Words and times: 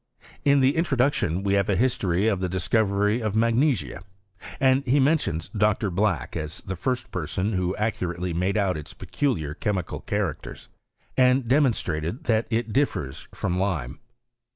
In 0.43 0.61
the 0.61 0.73
introduc 0.73 1.13
tion 1.13 1.43
we 1.43 1.53
have 1.53 1.69
a 1.69 1.75
history 1.75 2.27
of 2.27 2.39
the 2.39 2.49
discovery 2.49 3.21
of 3.21 3.35
magnesia, 3.35 4.01
and 4.59 4.83
he 4.87 4.99
mentions 4.99 5.49
Dr. 5.49 5.91
Black 5.91 6.35
as 6.35 6.57
the 6.61 6.75
person 6.75 7.53
who 7.53 7.73
first 7.73 7.79
accurately 7.79 8.33
made 8.33 8.57
out 8.57 8.77
its 8.77 8.95
peculiar 8.95 9.53
chemical 9.53 9.99
characters, 10.01 10.69
and 11.15 11.47
demonstrated 11.47 12.23
that 12.23 12.47
it 12.49 12.73
differs 12.73 13.27
from 13.31 13.59
lime. 13.59 13.99